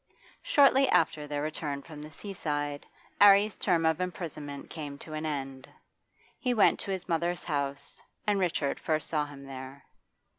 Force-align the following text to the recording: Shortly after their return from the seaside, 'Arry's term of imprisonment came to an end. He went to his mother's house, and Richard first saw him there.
Shortly 0.41 0.89
after 0.89 1.27
their 1.27 1.43
return 1.43 1.83
from 1.83 2.01
the 2.01 2.09
seaside, 2.09 2.87
'Arry's 3.21 3.59
term 3.59 3.85
of 3.85 4.01
imprisonment 4.01 4.67
came 4.67 4.97
to 4.97 5.13
an 5.13 5.27
end. 5.27 5.69
He 6.39 6.55
went 6.55 6.79
to 6.79 6.89
his 6.91 7.07
mother's 7.07 7.43
house, 7.43 8.01
and 8.25 8.39
Richard 8.39 8.79
first 8.79 9.07
saw 9.07 9.27
him 9.27 9.45
there. 9.45 9.85